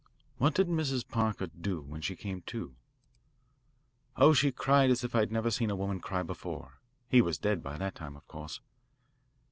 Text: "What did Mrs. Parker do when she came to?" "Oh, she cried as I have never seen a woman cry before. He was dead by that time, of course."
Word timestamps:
"What 0.39 0.55
did 0.55 0.67
Mrs. 0.67 1.07
Parker 1.07 1.45
do 1.45 1.81
when 1.81 2.01
she 2.01 2.15
came 2.15 2.41
to?" 2.47 2.73
"Oh, 4.17 4.33
she 4.33 4.51
cried 4.51 4.89
as 4.89 5.05
I 5.05 5.19
have 5.19 5.29
never 5.31 5.51
seen 5.51 5.69
a 5.69 5.75
woman 5.75 5.99
cry 5.99 6.23
before. 6.23 6.79
He 7.07 7.21
was 7.21 7.37
dead 7.37 7.61
by 7.61 7.77
that 7.77 7.93
time, 7.93 8.15
of 8.15 8.27
course." 8.27 8.61